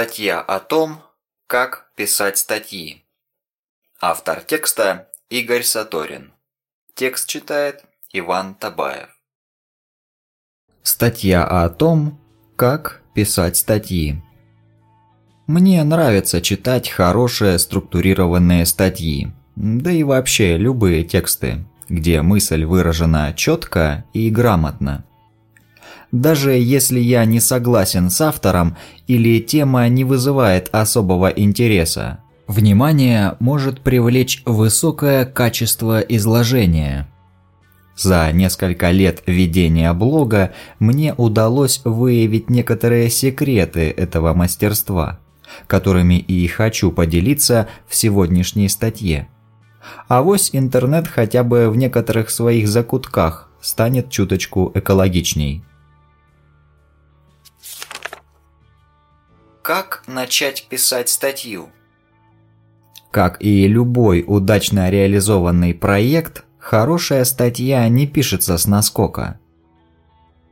[0.00, 1.02] Статья о том,
[1.46, 3.04] как писать статьи.
[4.00, 6.32] Автор текста Игорь Саторин.
[6.94, 9.10] Текст читает Иван Табаев.
[10.82, 12.18] Статья о том,
[12.56, 14.22] как писать статьи.
[15.46, 24.06] Мне нравится читать хорошие структурированные статьи, да и вообще любые тексты, где мысль выражена четко
[24.14, 25.04] и грамотно
[26.12, 32.20] даже если я не согласен с автором или тема не вызывает особого интереса.
[32.46, 37.08] Внимание может привлечь высокое качество изложения.
[37.96, 45.20] За несколько лет ведения блога мне удалось выявить некоторые секреты этого мастерства,
[45.66, 49.28] которыми и хочу поделиться в сегодняшней статье.
[50.08, 55.62] А вось интернет хотя бы в некоторых своих закутках станет чуточку экологичней.
[59.72, 61.68] Как начать писать статью?
[63.12, 69.38] Как и любой удачно реализованный проект, хорошая статья не пишется с наскока.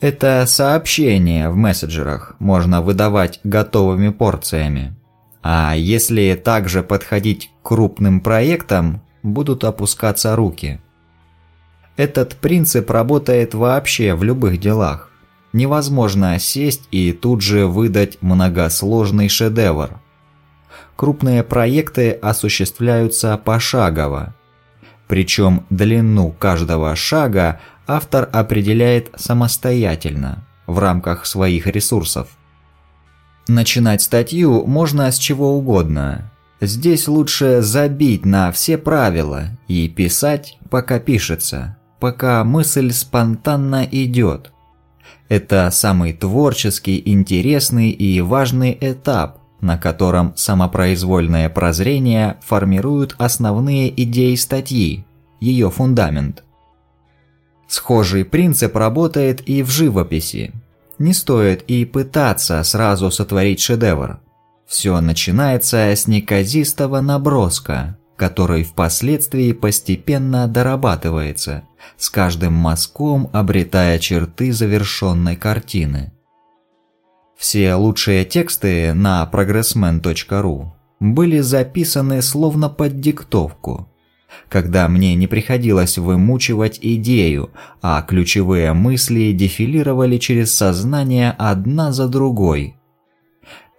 [0.00, 4.96] Это сообщение в мессенджерах можно выдавать готовыми порциями.
[5.44, 10.80] А если также подходить к крупным проектам, будут опускаться руки.
[11.96, 15.12] Этот принцип работает вообще в любых делах
[15.54, 20.00] невозможно сесть и тут же выдать многосложный шедевр.
[20.96, 24.34] Крупные проекты осуществляются пошагово.
[25.08, 32.28] Причем длину каждого шага автор определяет самостоятельно, в рамках своих ресурсов.
[33.46, 36.30] Начинать статью можно с чего угодно.
[36.60, 44.53] Здесь лучше забить на все правила и писать, пока пишется, пока мысль спонтанно идет.
[45.28, 55.06] Это самый творческий, интересный и важный этап, на котором самопроизвольное прозрение формирует основные идеи статьи,
[55.40, 56.44] ее фундамент.
[57.66, 60.52] Схожий принцип работает и в живописи.
[60.98, 64.20] Не стоит и пытаться сразу сотворить шедевр.
[64.66, 71.64] Все начинается с неказистого наброска, который впоследствии постепенно дорабатывается,
[71.96, 76.12] с каждым мазком обретая черты завершенной картины.
[77.36, 83.88] Все лучшие тексты на progressman.ru были записаны словно под диктовку,
[84.48, 87.50] когда мне не приходилось вымучивать идею,
[87.82, 92.73] а ключевые мысли дефилировали через сознание одна за другой–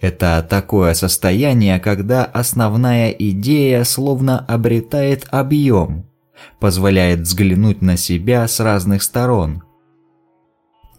[0.02, 6.06] это такое состояние, когда основная идея словно обретает объем,
[6.60, 9.64] позволяет взглянуть на себя с разных сторон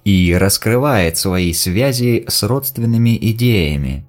[0.04, 4.08] и раскрывает свои связи с родственными идеями.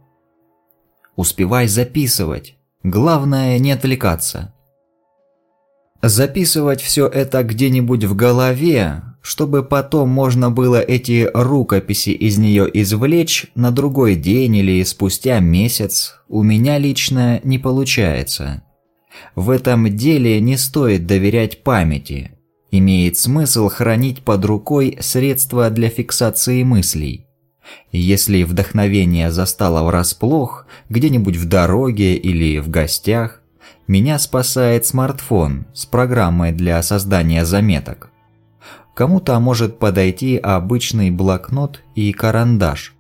[1.15, 4.53] Успевай записывать, главное не отвлекаться.
[6.01, 13.47] Записывать все это где-нибудь в голове, чтобы потом можно было эти рукописи из нее извлечь
[13.55, 18.63] на другой день или спустя месяц, у меня лично не получается.
[19.35, 22.31] В этом деле не стоит доверять памяти.
[22.71, 27.27] Имеет смысл хранить под рукой средства для фиксации мыслей.
[27.91, 33.41] Если вдохновение застало врасплох, где-нибудь в дороге или в гостях,
[33.87, 38.09] меня спасает смартфон с программой для создания заметок.
[38.97, 42.95] Кому-то может подойти обычный блокнот и карандаш.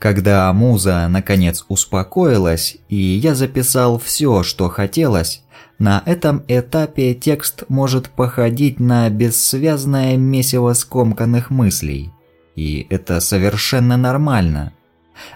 [0.00, 5.44] Когда муза наконец успокоилась и я записал все, что хотелось,
[5.78, 12.10] на этом этапе текст может походить на бессвязное месиво скомканных мыслей.
[12.56, 14.72] И это совершенно нормально.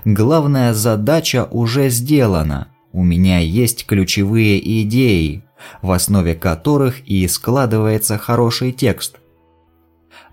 [0.04, 5.44] Главная задача уже сделана– у меня есть ключевые идеи,
[5.81, 9.19] в основе которых и складывается хороший текст.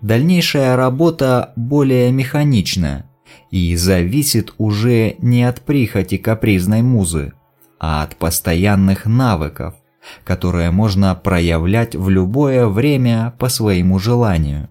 [0.01, 3.05] Дальнейшая работа более механична
[3.51, 7.33] и зависит уже не от прихоти капризной музы,
[7.79, 9.75] а от постоянных навыков,
[10.23, 14.69] которые можно проявлять в любое время по своему желанию.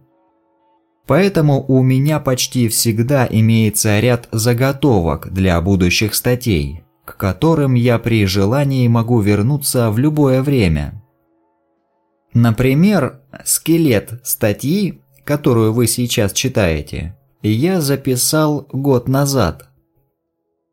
[1.07, 8.27] Поэтому у меня почти всегда имеется ряд заготовок для будущих статей, к которым я при
[8.27, 11.03] желании могу вернуться в любое время.
[12.33, 19.69] Например, скелет статьи, которую вы сейчас читаете, я записал год назад.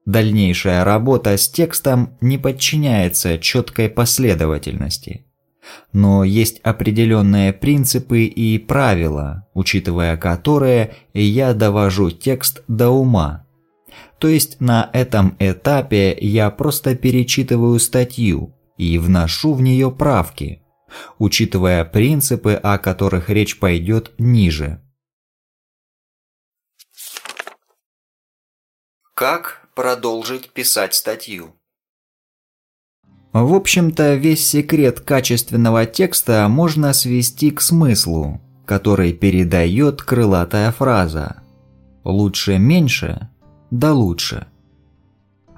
[0.07, 5.27] Дальнейшая работа с текстом не подчиняется четкой последовательности.
[5.93, 13.45] Но есть определенные принципы и правила, учитывая которые я довожу текст до ума
[14.17, 20.63] То есть на этом этапе я просто перечитываю статью и вношу в нее правки,
[21.19, 24.81] учитывая принципы, о которых речь пойдет ниже.
[29.13, 31.55] Как продолжить писать статью?
[33.33, 41.43] В общем-то, весь секрет качественного текста можно свести к смыслу, который передает крылатая фраза
[42.03, 43.29] «Лучше меньше,
[43.69, 44.47] да лучше».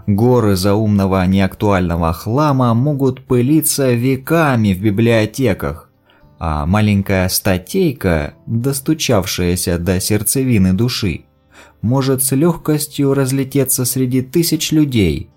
[0.10, 5.92] Горы заумного неактуального хлама могут пылиться веками в библиотеках,
[6.40, 11.26] а маленькая статейка, достучавшаяся до сердцевины души,
[11.84, 15.30] может с легкостью разлететься среди тысяч людей.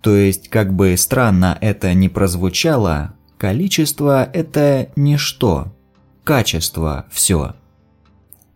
[0.00, 5.74] То есть, как бы странно это ни прозвучало, количество– это ничто,
[6.24, 7.54] качество– все.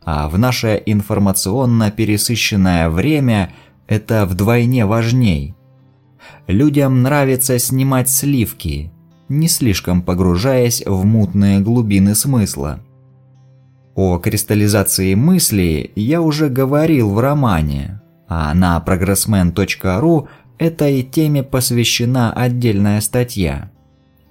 [0.06, 3.53] А в наше информационно пересыщенное время
[3.92, 5.54] это вдвойне важней.
[6.46, 8.90] Людям нравится снимать сливки,
[9.28, 12.80] не слишком погружаясь в мутные глубины смысла.
[13.94, 20.28] О кристаллизации мысли я уже говорил в романе, а на progressman.ru
[20.58, 23.70] этой теме посвящена отдельная статья.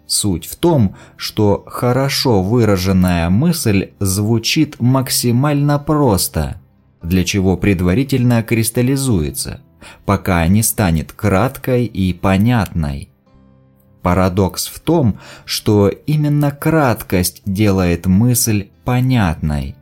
[0.07, 6.60] Суть в том, что хорошо выраженная мысль звучит максимально просто,
[7.01, 9.61] для чего предварительно кристаллизуется,
[10.05, 13.09] пока не станет краткой и понятной.
[14.01, 19.75] Парадокс в том, что именно краткость делает мысль понятной,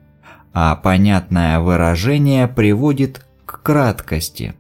[0.54, 4.56] а понятное выражение приводит к краткости.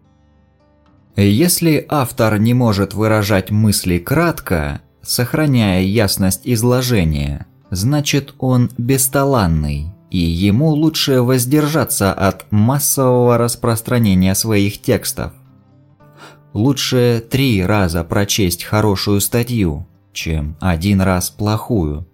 [1.15, 10.69] Если автор не может выражать мысли кратко, сохраняя ясность изложения, значит он бесталанный, и ему
[10.69, 15.33] лучше воздержаться от массового распространения своих текстов.
[16.53, 22.07] Лучше три раза прочесть хорошую статью, чем один раз плохую.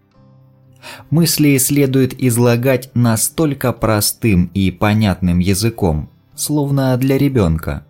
[1.09, 7.85] Мысли следует излагать настолько простым и понятным языком, словно для ребенка.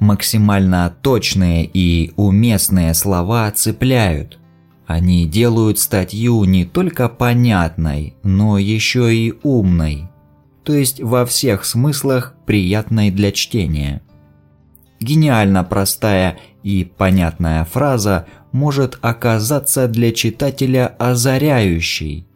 [0.00, 4.38] Максимально точные и уместные слова цепляют.
[4.86, 10.08] Они делают статью не только понятной, но еще и умной,
[10.62, 14.02] то есть во всех смыслах приятной для чтения.
[15.00, 22.26] Гениально простая и понятная фраза может оказаться для читателя озаряющей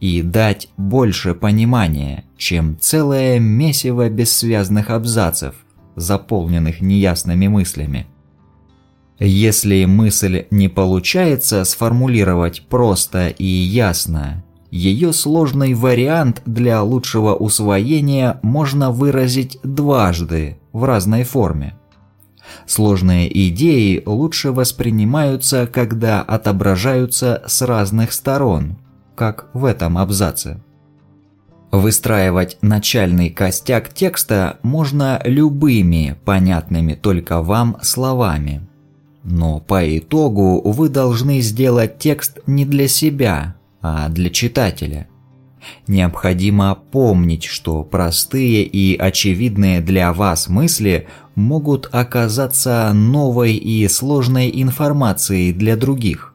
[0.00, 5.54] и дать больше понимания, чем целое месиво бессвязных абзацев–
[5.96, 8.06] заполненных неясными мыслями.
[9.24, 14.42] Если мысль не получается сформулировать просто и ясно,
[14.72, 21.78] ее сложный вариант для лучшего усвоения можно выразить дважды в разной форме.
[22.66, 28.76] Сложные идеи лучше воспринимаются, когда отображаются с разных сторон,
[29.14, 30.60] как в этом абзаце.
[31.70, 38.66] Выстраивать начальный костяк текста можно любыми, понятными только вам словами.
[39.24, 45.08] Но по итогу вы должны сделать текст не для себя, а для читателя.
[45.86, 55.52] Необходимо помнить, что простые и очевидные для вас мысли могут оказаться новой и сложной информацией
[55.52, 56.34] для других.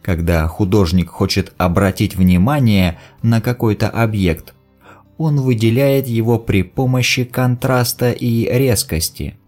[0.00, 4.54] Когда художник хочет обратить внимание на какой-то объект,
[5.16, 9.38] он выделяет его при помощи контраста и резкости.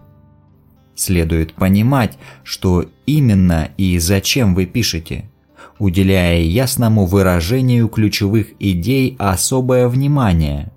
[0.97, 5.31] Следует понимать, что именно и зачем вы пишете,
[5.79, 10.73] уделяя ясному выражению ключевых идей особое внимание.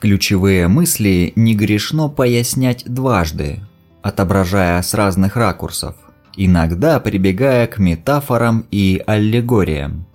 [0.00, 3.60] Ключевые мысли не грешно пояснять дважды,
[4.02, 5.96] отображая с разных ракурсов
[6.36, 10.06] иногда прибегая к метафорам и аллегориям.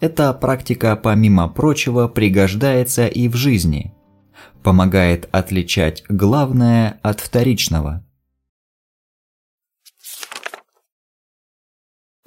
[0.00, 3.92] Эта практика, помимо прочего, пригождается и в жизни.
[4.62, 8.04] Помогает отличать главное от вторичного.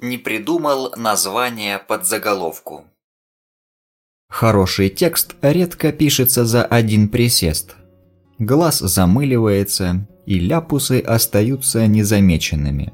[0.00, 2.84] Не придумал название под заголовку.
[4.28, 7.74] Хороший текст редко пишется за один присест.
[8.38, 12.92] Глаз замыливается, и ляпусы остаются незамеченными.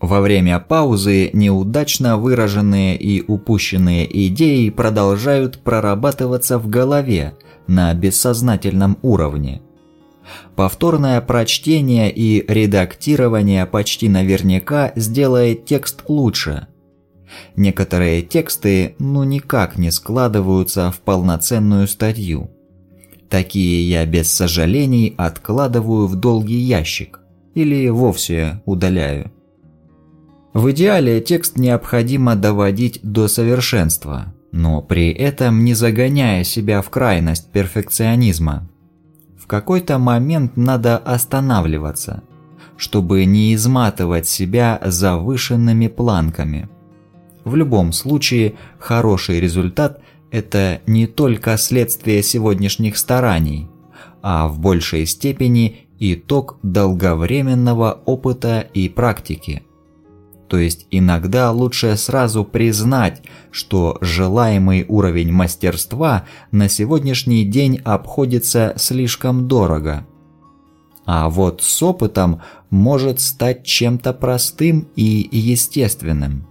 [0.00, 9.62] Во время паузы неудачно выраженные и упущенные идеи продолжают прорабатываться в голове на бессознательном уровне.
[10.56, 16.68] Повторное прочтение и редактирование почти наверняка сделает текст лучше.
[17.56, 22.50] Некоторые тексты ну никак не складываются в полноценную статью.
[23.28, 27.20] Такие я без сожалений откладываю в долгий ящик
[27.54, 29.32] или вовсе удаляю.
[30.52, 37.50] В идеале текст необходимо доводить до совершенства, но при этом не загоняя себя в крайность
[37.50, 38.68] перфекционизма.
[39.52, 42.22] Какой-то момент надо останавливаться,
[42.78, 46.70] чтобы не изматывать себя завышенными планками.
[47.44, 53.68] В любом случае, хороший результат– это не только следствие сегодняшних стараний,
[54.22, 59.64] а в большей степени итог долговременного опыта и практики.
[60.52, 69.48] То есть иногда лучше сразу признать, что желаемый уровень мастерства на сегодняшний день обходится слишком
[69.48, 70.06] дорого.
[71.06, 76.46] А вот с опытом может стать чем-то простым и естественным.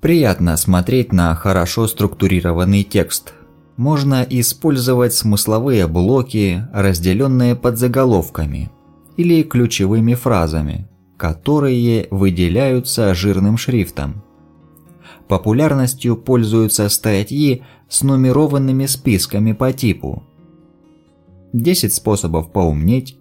[0.00, 3.32] Приятно смотреть на хорошо структурированный текст.
[3.76, 8.72] Можно использовать смысловые блоки, разделенные подзаголовками
[9.16, 14.22] или ключевыми фразами– которые выделяются жирным шрифтом.
[15.26, 20.22] Популярностью пользуются статьи с нумерованными списками по типу.
[21.52, 23.18] 10 способов поумнеть,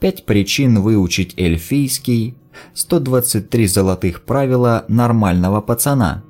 [0.00, 2.34] 5 причин выучить эльфийский,
[2.72, 6.24] 123 золотых правила нормального пацана.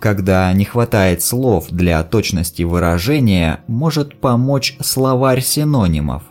[0.00, 6.24] Когда не хватает слов для точности выражения, может помочь словарь синонимов–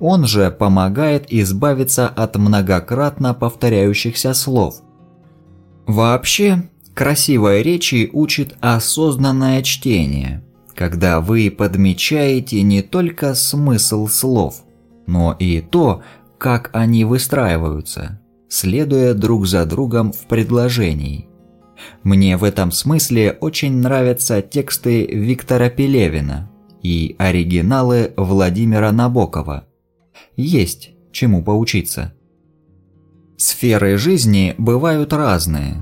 [0.00, 4.76] он же помогает избавиться от многократно повторяющихся слов.
[5.86, 10.42] Вообще, красивой речи учит осознанное чтение,
[10.74, 14.62] когда вы подмечаете не только смысл слов,
[15.06, 16.02] но и то,
[16.38, 21.28] как они выстраиваются, следуя друг за другом в предложении.
[22.02, 26.50] Мне в этом смысле очень нравятся тексты Виктора Пелевина
[26.82, 29.64] и оригиналы Владимира Набокова–
[30.40, 32.14] есть чему поучиться.
[33.36, 35.76] Сферы жизни бывают разные.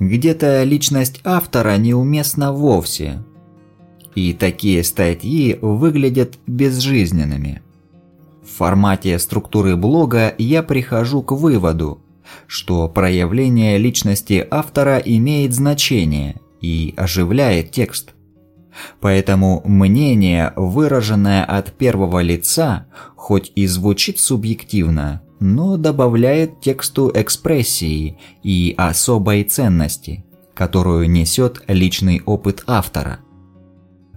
[0.00, 3.22] Где-то личность автора неуместна вовсе.
[4.14, 7.62] И такие статьи выглядят безжизненными.
[8.42, 12.00] В формате структуры блога я прихожу к выводу,
[12.46, 18.15] что проявление личности автора имеет значение и оживляет текст.
[19.00, 28.74] Поэтому мнение, выраженное от первого лица, хоть и звучит субъективно, но добавляет тексту экспрессии и
[28.76, 33.20] особой ценности, которую несет личный опыт автора.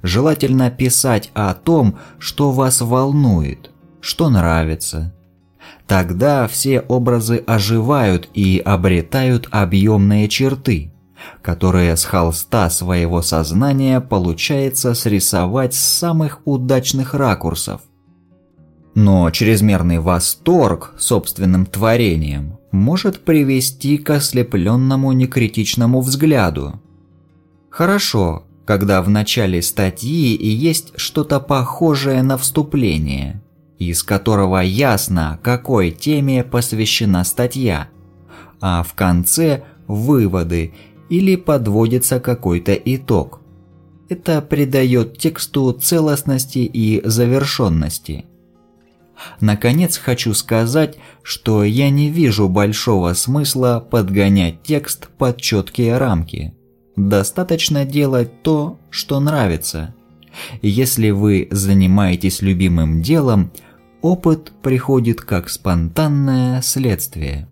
[0.02, 5.14] Желательно писать о том, что вас волнует, что нравится.
[5.88, 10.94] Тогда все образы оживают и обретают объемные черты–
[11.42, 17.82] которые с холста своего сознания получается срисовать с самых удачных ракурсов.
[18.96, 26.82] Но чрезмерный восторг собственным творением может привести к ослепленному некритичному взгляду.
[27.70, 33.42] Хорошо, когда в начале статьи есть что-то похожее на вступление,
[33.78, 37.88] из которого ясно, какой теме посвящена статья,
[38.60, 40.74] а в конце– выводы
[41.10, 43.42] или подводится какой-то итог.
[44.10, 48.26] Это придает тексту целостности и завершенности.
[49.42, 56.56] Наконец хочу сказать, что я не вижу большого смысла подгонять текст под четкие рамки.
[56.96, 59.94] Достаточно делать то, что нравится.
[60.62, 63.52] Если вы занимаетесь любимым делом,
[64.02, 67.50] опыт приходит как спонтанное следствие.